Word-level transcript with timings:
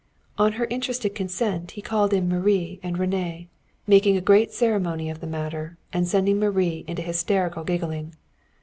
On 0.39 0.53
her 0.53 0.65
interested 0.71 1.13
consent 1.13 1.69
he 1.77 1.81
called 1.83 2.11
in 2.11 2.27
Marie 2.27 2.79
and 2.81 2.97
René, 2.97 3.49
making 3.85 4.17
a 4.17 4.19
great 4.19 4.51
ceremony 4.51 5.11
of 5.11 5.19
the 5.19 5.27
matter, 5.27 5.77
and 5.93 6.07
sending 6.07 6.39
Marie 6.39 6.83
into 6.87 7.03
hysterical 7.03 7.63
giggling. 7.63 8.15